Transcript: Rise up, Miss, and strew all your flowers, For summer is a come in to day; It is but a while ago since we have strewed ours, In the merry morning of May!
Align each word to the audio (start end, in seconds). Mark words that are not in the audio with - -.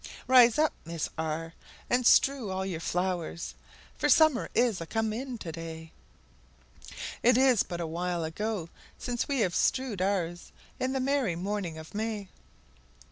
Rise 0.27 0.57
up, 0.57 0.73
Miss, 0.83 1.09
and 1.15 2.07
strew 2.07 2.49
all 2.49 2.65
your 2.65 2.79
flowers, 2.79 3.53
For 3.99 4.09
summer 4.09 4.49
is 4.55 4.81
a 4.81 4.87
come 4.87 5.13
in 5.13 5.37
to 5.37 5.51
day; 5.51 5.91
It 7.21 7.37
is 7.37 7.61
but 7.61 7.79
a 7.79 7.85
while 7.85 8.23
ago 8.23 8.69
since 8.97 9.27
we 9.27 9.41
have 9.41 9.53
strewed 9.53 10.01
ours, 10.01 10.51
In 10.79 10.93
the 10.93 10.99
merry 10.99 11.35
morning 11.35 11.77
of 11.77 11.93
May! 11.93 12.29